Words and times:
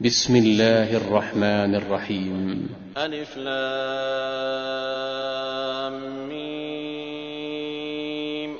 بسم 0.00 0.36
الله 0.36 0.96
الرحمن 0.96 1.74
الرحيم. 1.74 2.68
ألف 2.96 3.36
لام 3.36 3.48
ميم. 6.28 8.56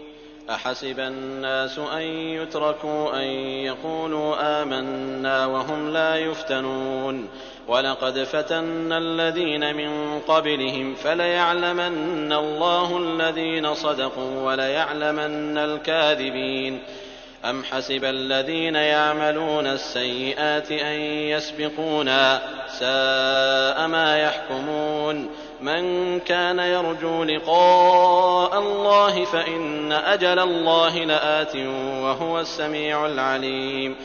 أحسب 0.50 1.00
الناس 1.00 1.78
أن 1.78 2.02
يتركوا 2.02 3.22
أن 3.22 3.26
يقولوا 3.66 4.62
آمنا 4.62 5.46
وهم 5.46 5.92
لا 5.92 6.16
يفتنون. 6.16 7.29
ولقد 7.69 8.23
فتنا 8.23 8.98
الذين 8.98 9.77
من 9.77 10.19
قبلهم 10.19 10.95
فليعلمن 10.95 12.32
الله 12.32 12.98
الذين 12.98 13.75
صدقوا 13.75 14.43
وليعلمن 14.43 15.59
الكاذبين. 15.59 16.82
أم 17.45 17.64
حسب 17.64 18.04
الذين 18.04 18.74
يعملون 18.74 19.66
السيئات 19.66 20.72
أن 20.72 21.00
يسبقونا 21.00 22.42
ساء 22.68 23.86
ما 23.86 24.19
يحكمون 24.19 25.30
من 25.60 26.20
كان 26.20 26.59
يرجو 26.59 27.24
لقاء 27.24 28.59
الله 28.59 29.24
فإن 29.24 29.92
أجل 29.92 30.38
الله 30.38 30.98
لآت 30.98 31.56
وهو 32.02 32.41
السميع 32.41 33.06
العليم 33.06 33.97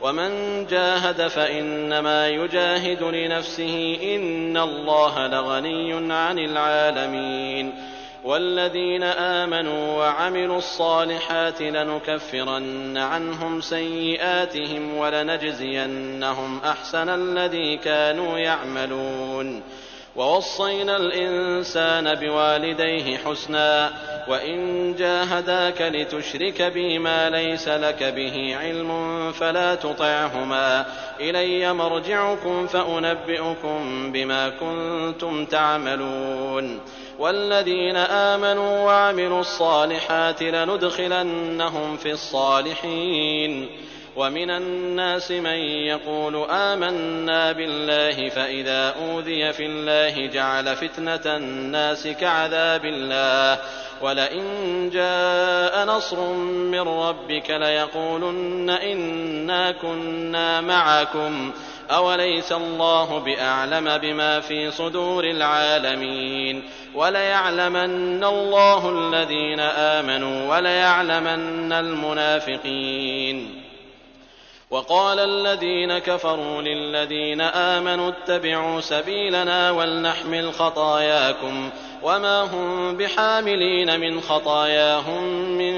ومن 0.00 0.66
جاهد 0.66 1.28
فإنما 1.28 2.28
يجاهد 2.28 3.02
لنفسه 3.02 3.98
إن 4.02 4.56
الله 4.56 5.26
لغني 5.26 6.14
عن 6.14 6.38
العالمين 6.38 7.87
والذين 8.28 9.02
آمنوا 9.02 9.96
وعملوا 9.96 10.58
الصالحات 10.58 11.62
لنكفرن 11.62 12.96
عنهم 12.96 13.60
سيئاتهم 13.60 14.96
ولنجزينهم 14.96 16.60
أحسن 16.64 17.08
الذي 17.08 17.76
كانوا 17.76 18.38
يعملون. 18.38 19.62
ووصينا 20.16 20.96
الإنسان 20.96 22.14
بوالديه 22.14 23.16
حسنا 23.16 23.90
وإن 24.28 24.94
جاهداك 24.94 25.82
لتشرك 25.82 26.62
بي 26.62 26.98
ما 26.98 27.30
ليس 27.30 27.68
لك 27.68 28.02
به 28.02 28.56
علم 28.60 29.32
فلا 29.32 29.74
تطعهما. 29.74 30.86
إلي 31.20 31.72
مرجعكم 31.72 32.66
فأنبئكم 32.66 34.12
بما 34.12 34.48
كنتم 34.48 35.44
تعملون. 35.44 36.80
والذين 37.18 37.96
آمنوا 37.96 38.84
وعملوا 38.84 39.40
الصالحات 39.40 40.42
لندخلنهم 40.42 41.96
في 41.96 42.12
الصالحين. 42.12 43.68
ومن 44.16 44.50
الناس 44.50 45.30
من 45.30 45.58
يقول 45.86 46.46
آمنا 46.50 47.52
بالله 47.52 48.28
فإذا 48.28 48.94
أوذي 49.02 49.52
في 49.52 49.66
الله 49.66 50.26
جعل 50.26 50.76
فتنة 50.76 51.36
الناس 51.36 52.08
كعذاب 52.08 52.84
الله. 52.84 53.58
ولئن 54.02 54.90
جاء 54.90 55.84
نصر 55.84 56.32
من 56.44 56.80
ربك 56.80 57.50
ليقولن 57.50 58.70
إنا 58.70 59.72
كنا 59.72 60.60
معكم. 60.60 61.52
أوليس 61.90 62.52
الله 62.52 63.18
بأعلم 63.18 63.98
بما 63.98 64.40
في 64.40 64.70
صدور 64.70 65.24
العالمين 65.24 66.62
وليعلمن 66.94 68.24
الله 68.24 68.90
الذين 68.90 69.60
آمنوا 69.60 70.56
وليعلمن 70.56 71.72
المنافقين 71.72 73.68
وقال 74.70 75.18
الذين 75.18 75.98
كفروا 75.98 76.62
للذين 76.62 77.40
آمنوا 77.40 78.08
اتبعوا 78.08 78.80
سبيلنا 78.80 79.70
ولنحمل 79.70 80.52
خطاياكم 80.52 81.70
وما 82.02 82.42
هم 82.42 82.96
بحاملين 82.96 84.00
من 84.00 84.20
خطاياهم 84.20 85.24
من 85.58 85.77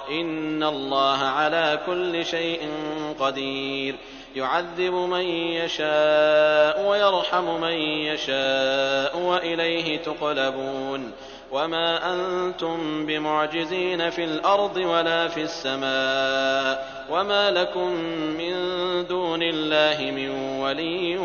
إن 0.11 0.63
الله 0.63 1.17
على 1.17 1.79
كل 1.85 2.25
شيء 2.25 2.69
قدير. 3.19 3.95
يعذب 4.35 4.93
من 4.93 5.21
يشاء 5.21 6.85
ويرحم 6.87 7.61
من 7.61 7.73
يشاء 7.73 9.19
وإليه 9.19 9.97
تقلبون. 9.97 11.11
وما 11.51 12.13
أنتم 12.13 13.05
بمعجزين 13.05 14.09
في 14.09 14.23
الأرض 14.23 14.77
ولا 14.77 15.27
في 15.27 15.41
السماء. 15.41 17.05
وما 17.09 17.51
لكم 17.51 17.91
من 18.37 18.53
دون 19.07 19.43
الله 19.43 20.11
من 20.11 20.29
ولي 20.59 21.17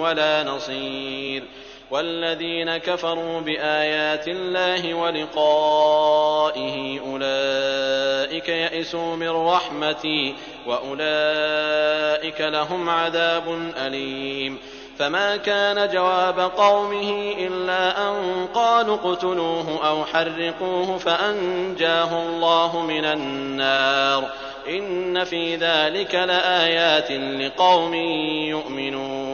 ولا 0.00 0.44
نصير. 0.44 1.42
والذين 1.90 2.76
كفروا 2.76 3.40
بآيات 3.40 4.28
الله 4.28 4.94
ولقائه 4.94 6.54
أولئك 7.00 8.48
يئسوا 8.48 9.16
من 9.16 9.30
رحمتي 9.30 10.34
وأولئك 10.66 12.40
لهم 12.40 12.90
عذاب 12.90 13.72
أليم. 13.86 14.58
فما 14.98 15.36
كان 15.36 15.88
جواب 15.88 16.40
قومه 16.40 17.34
إلا 17.38 18.08
أن 18.08 18.46
قالوا 18.54 18.94
اقتلوه 18.94 19.88
أو 19.88 20.04
حرقوه 20.04 20.98
فأنجاه 20.98 22.22
الله 22.22 22.80
من 22.80 23.04
النار. 23.04 24.30
إن 24.68 25.24
في 25.24 25.56
ذلك 25.56 26.14
لآيات 26.14 27.10
لقوم 27.10 27.94
يؤمنون. 28.48 29.33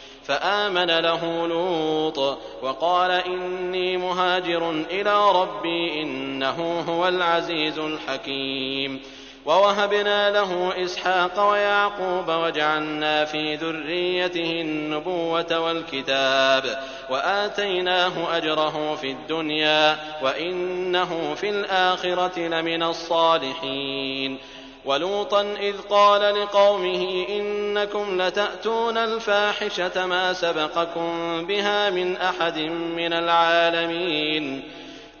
فآمن 0.23 0.99
له 0.99 1.47
لوط 1.47 2.37
وقال 2.61 3.11
إني 3.11 3.97
مهاجر 3.97 4.71
إلى 4.71 5.31
ربي 5.31 6.01
إنه 6.01 6.85
هو 6.89 7.07
العزيز 7.07 7.79
الحكيم. 7.79 9.01
ووهبنا 9.45 10.31
له 10.31 10.83
إسحاق 10.83 11.49
ويعقوب 11.51 12.29
وجعلنا 12.29 13.25
في 13.25 13.55
ذريته 13.55 14.61
النبوة 14.61 15.59
والكتاب 15.59 16.83
وآتيناه 17.09 18.37
أجره 18.37 18.95
في 18.95 19.11
الدنيا 19.11 19.97
وإنه 20.23 21.35
في 21.35 21.49
الآخرة 21.49 22.39
لمن 22.39 22.83
الصالحين. 22.83 24.37
ولوطا 24.85 25.41
إذ 25.41 25.75
قال 25.89 26.41
لقومه 26.41 27.25
إنكم 27.29 28.21
لتأتون 28.21 28.97
الفاحشة 28.97 30.05
ما 30.05 30.33
سبقكم 30.33 31.45
بها 31.45 31.89
من 31.89 32.17
أحد 32.17 32.57
من 32.95 33.13
العالمين. 33.13 34.63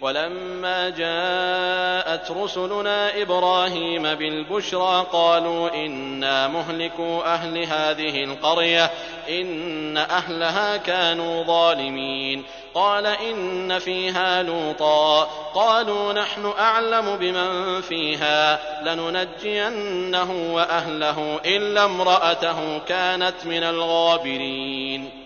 ولما 0.00 0.88
جاءت 0.88 2.30
رسلنا 2.30 3.22
إبراهيم 3.22 4.02
بالبشرى 4.02 5.06
قالوا 5.12 5.74
إنا 5.74 6.48
مهلكو 6.48 7.20
أهل 7.20 7.58
هذه 7.58 8.24
القرية 8.24 8.90
إن 9.28 9.96
أهلها 9.96 10.76
كانوا 10.76 11.44
ظالمين. 11.44 12.44
قال 12.74 13.06
إن 13.06 13.78
فيها 13.78 14.42
لوطا 14.42 15.24
قالوا 15.54 16.12
نحن 16.12 16.52
أعلم 16.58 17.16
بمن 17.16 17.80
فيها 17.80 18.60
لننجينه 18.84 20.54
وأهله 20.54 21.40
إلا 21.44 21.84
امرأته 21.84 22.78
كانت 22.78 23.46
من 23.46 23.62
الغابرين. 23.62 25.19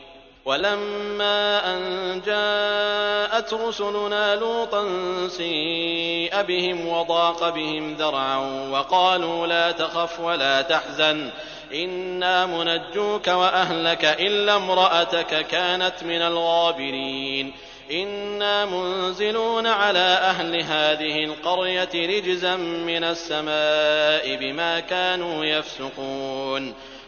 ولما 0.45 1.75
أن 1.75 2.23
جاءت 2.27 3.55
رسلنا 3.55 4.37
لوطا 4.37 4.89
سيء 5.29 6.43
بهم 6.43 6.89
وضاق 6.89 7.49
بهم 7.49 7.95
ذرعا 7.95 8.69
وقالوا 8.71 9.47
لا 9.47 9.71
تخف 9.71 10.21
ولا 10.21 10.63
تحزن 10.63 11.31
إنا 11.75 12.47
منجوك 12.47 13.29
وأهلك 13.29 14.05
إلا 14.05 14.57
امرأتك 14.57 15.47
كانت 15.47 15.95
من 16.03 16.23
الغابرين. 16.23 17.53
إنا 17.91 18.65
منزلون 18.65 19.67
على 19.67 19.99
أهل 19.99 20.61
هذه 20.61 21.25
القرية 21.25 21.91
رجزا 21.95 22.57
من 22.57 23.05
السماء 23.05 24.37
بما 24.37 24.81
كانوا 24.81 25.45
يفسقون. 25.45 26.75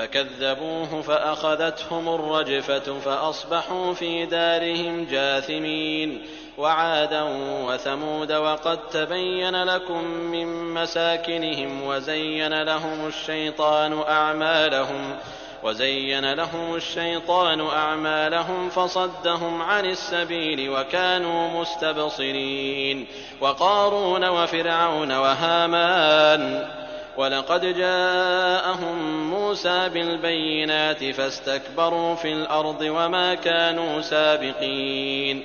فكذبوه 0.00 1.02
فأخذتهم 1.02 2.08
الرجفة 2.14 3.00
فأصبحوا 3.00 3.94
في 3.94 4.26
دارهم 4.26 5.04
جاثمين 5.04 6.22
وعادا 6.58 7.22
وثمود 7.66 8.32
وقد 8.32 8.78
تبين 8.88 9.64
لكم 9.64 10.04
من 10.04 10.74
مساكنهم 10.74 11.82
وزين 11.82 12.62
لهم 12.62 13.06
الشيطان 13.06 14.02
أعمالهم 14.08 15.16
وزين 15.62 16.32
لهم 16.32 16.74
الشيطان 16.74 17.60
أعمالهم 17.60 18.68
فصدهم 18.68 19.62
عن 19.62 19.86
السبيل 19.86 20.70
وكانوا 20.70 21.60
مستبصرين 21.60 23.06
وقارون 23.40 24.28
وفرعون 24.28 25.12
وهامان 25.12 26.79
ولقد 27.20 27.64
جاءهم 27.76 29.30
موسى 29.30 29.88
بالبينات 29.88 31.04
فاستكبروا 31.04 32.14
في 32.14 32.32
الأرض 32.32 32.80
وما 32.80 33.34
كانوا 33.34 34.00
سابقين 34.00 35.44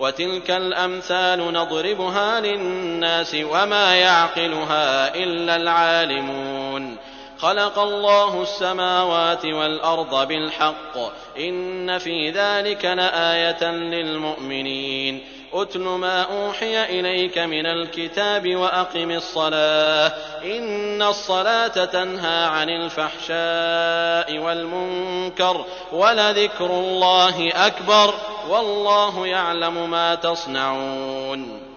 وتلك 0.00 0.50
الأمثال 0.50 1.52
نضربها 1.52 2.40
للناس 2.40 3.34
وما 3.34 3.94
يعقلها 3.94 5.14
إلا 5.14 5.56
العالمون. 5.56 6.96
خلق 7.38 7.78
الله 7.78 8.42
السماوات 8.42 9.44
والأرض 9.44 10.28
بالحق. 10.28 10.98
إن 11.38 11.98
في 11.98 12.30
ذلك 12.30 12.84
لآية 12.84 13.70
للمؤمنين. 13.70 15.24
أتل 15.52 15.80
ما 15.80 16.22
أوحي 16.22 17.00
إليك 17.00 17.38
من 17.38 17.66
الكتاب 17.66 18.56
وأقم 18.56 19.10
الصلاة. 19.10 20.12
إن 20.44 21.02
الصلاة 21.02 21.84
تنهى 21.84 22.44
عن 22.44 22.68
الفحشاء 22.70 24.38
والمنكر 24.38 25.64
ولذكر 25.92 26.70
الله 26.70 27.52
أكبر. 27.66 28.14
والله 28.48 29.26
يعلم 29.26 29.90
ما 29.90 30.14
تصنعون. 30.14 31.68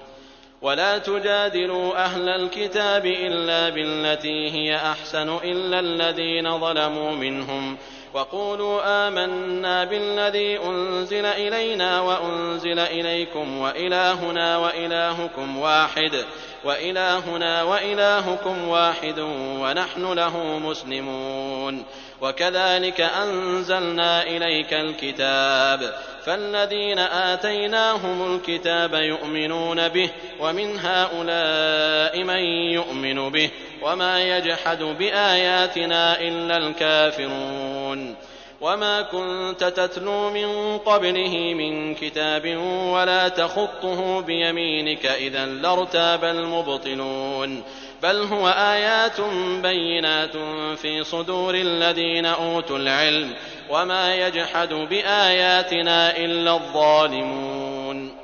ولا 0.62 0.98
تجادلوا 0.98 2.06
أهل 2.06 2.30
الكتاب 2.30 3.06
إلا 3.06 3.70
بالتي 3.70 4.52
هي 4.52 4.76
أحسن 4.76 5.30
إلا 5.44 5.80
الذين 5.80 6.60
ظلموا 6.60 7.12
منهم 7.12 7.78
وقولوا 8.14 9.08
آمنا 9.08 9.84
بالذي 9.84 10.60
أنزل 10.60 11.26
إلينا 11.26 12.02
وأنزل 12.02 12.80
إليكم 12.80 13.58
وإلهنا 13.58 14.58
وإلهكم 14.58 15.58
واحد 15.58 16.26
وإلهنا 16.64 17.64
وإلهكم 17.64 18.68
واحد 18.68 19.20
ونحن 19.60 20.14
له 20.14 20.60
مسلمون. 20.60 21.86
وكذلك 22.22 23.02
أنزلنا 23.02 24.24
إليك 24.24 24.74
الكتاب 24.74 25.94
فالذين 26.26 27.00
آتيناهم 27.00 28.36
الكتاب 28.36 28.94
يؤمنون 28.94 29.88
به 29.88 30.10
ومن 30.40 30.80
هؤلاء 30.80 32.24
من 32.24 32.44
يؤمن 32.74 33.30
به 33.30 33.50
وما 33.82 34.38
يجحد 34.38 34.84
بآياتنا 34.84 36.22
إلا 36.22 36.58
الكافرون. 36.58 38.16
وما 38.62 39.02
كنت 39.02 39.64
تتلو 39.64 40.30
من 40.30 40.78
قبله 40.78 41.54
من 41.54 41.96
كتاب 41.96 42.58
ولا 42.94 43.28
تخطه 43.28 44.22
بيمينك 44.22 45.06
إذا 45.06 45.46
لارتاب 45.46 46.24
المبطلون. 46.24 47.64
بل 48.04 48.22
هو 48.22 48.48
آيات 48.48 49.22
بينات 49.62 50.38
في 50.78 51.04
صدور 51.04 51.56
الذين 51.56 52.26
أوتوا 52.26 52.78
العلم. 52.78 53.34
وما 53.70 54.16
يجحد 54.16 54.74
بآياتنا 54.74 56.18
إلا 56.18 56.54
الظالمون 56.54 58.18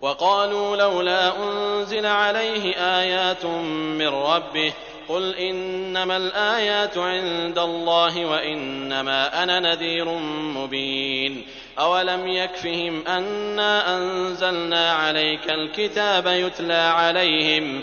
وقالوا 0.00 0.76
لولا 0.76 1.36
أنزل 1.36 2.06
عليه 2.06 2.74
آيات 2.76 3.44
من 3.44 4.08
ربه 4.08 4.72
قل 5.08 5.34
إنما 5.34 6.16
الآيات 6.16 6.98
عند 6.98 7.58
الله 7.58 8.26
وإنما 8.26 9.42
أنا 9.42 9.60
نذير 9.60 10.04
مبين 10.54 11.46
أولم 11.78 12.28
يكفهم 12.28 13.06
أنا 13.06 13.96
أنزلنا 13.96 14.92
عليك 14.92 15.50
الكتاب 15.50 16.26
يتلى 16.26 16.74
عليهم 16.74 17.82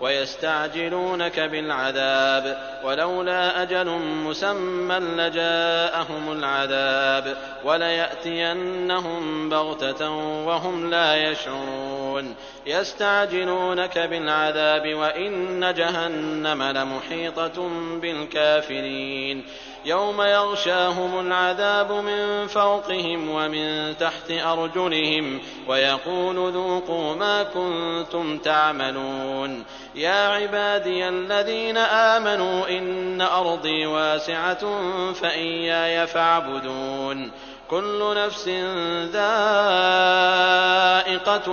ويستعجلونك 0.00 1.40
بالعذاب 1.40 2.58
ولولا 2.84 3.62
أجل 3.62 3.88
مسمى 4.00 4.94
لجاءهم 4.98 6.32
العذاب 6.32 7.36
وليأتينهم 7.64 9.48
بغتة 9.48 10.10
وهم 10.46 10.90
لا 10.90 11.30
يشعرون 11.30 12.34
يستعجلونك 12.66 13.98
بالعذاب 13.98 14.94
وإن 14.94 15.74
جهنم 15.74 16.62
لمحيطة 16.62 17.68
بالكافرين 18.00 19.44
يوم 19.84 20.22
يغشاهم 20.22 21.26
العذاب 21.26 21.92
من 21.92 22.46
فوقهم 22.46 23.30
ومن 23.30 23.98
تحت 23.98 24.30
أرجلهم 24.30 25.40
ويقول 25.68 26.52
ذوقوا 26.52 27.14
ما 27.14 27.42
كنتم 27.42 28.38
تعملون. 28.38 29.64
يا 29.94 30.28
عبادي 30.28 31.08
الذين 31.08 31.76
آمنوا 31.76 32.68
إن 32.68 33.20
أرضي 33.20 33.86
واسعة 33.86 34.82
فإياي 35.12 36.06
فاعبدون. 36.06 37.30
كل 37.70 38.14
نفس 38.16 38.48
ذائقة 39.12 39.94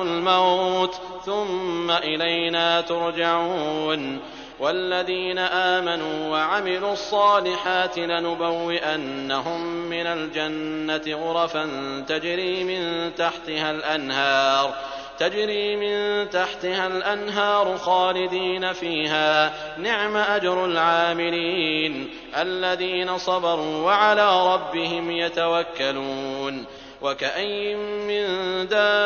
الموت 0.01 0.95
ثم 1.25 1.91
إلينا 1.91 2.81
ترجعون. 2.81 4.19
والذين 4.59 5.37
آمنوا 5.37 6.29
وعملوا 6.31 6.93
الصالحات 6.93 7.97
لنبوئنهم 7.97 9.61
من 9.65 10.07
الجنة 10.07 11.17
غرفا 11.17 11.65
تجري 12.07 12.63
من 12.63 13.15
تحتها 13.15 13.71
الأنهار 13.71 14.73
تجري 15.19 15.75
من 15.75 16.29
تحتها 16.29 16.87
الأنهار 16.87 17.77
خالدين 17.77 18.73
فيها. 18.73 19.53
نعم 19.77 20.17
أجر 20.17 20.65
العاملين 20.65 22.09
الذين 22.37 23.17
صبروا 23.17 23.85
وعلى 23.85 24.53
ربهم 24.53 25.11
يتوكلون. 25.11 26.65
وكأين 27.01 27.77
من 28.07 28.27
دابة 28.67 28.99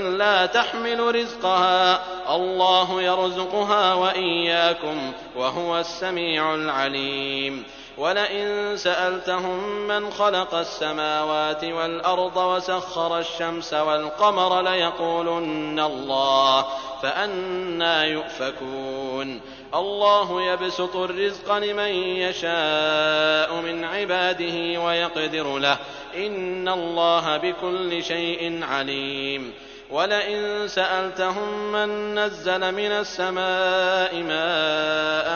لا 0.00 0.46
تحمل 0.46 1.14
رزقها. 1.14 2.00
الله 2.34 3.02
يرزقها 3.02 3.94
وإياكم 3.94 5.12
وهو 5.36 5.78
السميع 5.78 6.54
العليم. 6.54 7.64
ولئن 7.98 8.76
سألتهم 8.76 9.86
من 9.88 10.10
خلق 10.10 10.54
السماوات 10.54 11.64
والأرض 11.64 12.36
وسخر 12.36 13.18
الشمس 13.18 13.74
والقمر 13.74 14.62
ليقولن 14.62 15.80
الله 15.80 16.64
فأنا 17.02 18.04
يؤفكون. 18.04 19.40
الله 19.74 20.42
يبسط 20.42 20.96
الرزق 20.96 21.56
لمن 21.56 21.88
يشاء 21.94 23.54
من 23.54 23.84
عباده 23.84 24.80
ويقدر 24.80 25.58
له. 25.58 25.78
إن 26.16 26.68
الله 26.68 27.36
بكل 27.36 28.04
شيء 28.04 28.64
عليم. 28.64 29.52
ولئن 29.90 30.68
سألتهم 30.68 31.72
من 31.72 32.18
نزل 32.18 32.72
من 32.74 32.92
السماء 32.92 34.22
ماء 34.22 35.35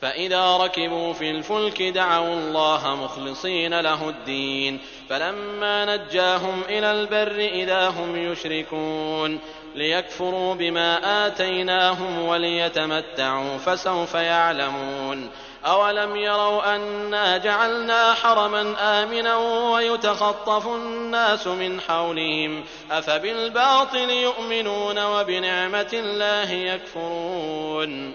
فإذا 0.00 0.56
ركبوا 0.56 1.12
في 1.12 1.30
الفلك 1.30 1.82
دعوا 1.82 2.34
الله 2.34 2.96
مخلصين 3.04 3.80
له 3.80 4.08
الدين. 4.08 4.80
فلما 5.08 5.96
نجاهم 5.96 6.62
إلى 6.68 6.92
البر 6.92 7.40
إذا 7.40 7.88
هم 7.88 8.32
يشركون. 8.32 9.40
ليكفروا 9.74 10.54
بما 10.54 11.26
آتيناهم 11.26 12.22
وليتمتعوا 12.22 13.58
فسوف 13.58 14.14
يعلمون. 14.14 15.30
أولم 15.66 16.16
يروا 16.16 16.76
أنا 16.76 17.38
جعلنا 17.38 18.14
حرما 18.14 18.74
آمنا 19.02 19.36
ويتخطف 19.70 20.66
الناس 20.66 21.46
من 21.46 21.80
حولهم؟ 21.80 22.64
أفبالباطل 22.90 24.10
يؤمنون 24.10 25.04
وبنعمة 25.04 25.90
الله 25.92 26.50
يكفرون. 26.50 28.14